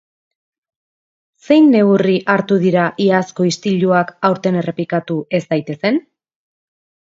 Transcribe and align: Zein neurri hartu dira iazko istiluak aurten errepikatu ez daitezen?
Zein 1.47 1.67
neurri 1.75 2.15
hartu 2.35 2.57
dira 2.65 2.87
iazko 3.07 3.47
istiluak 3.53 4.17
aurten 4.33 4.61
errepikatu 4.65 5.23
ez 5.41 5.47
daitezen? 5.55 6.05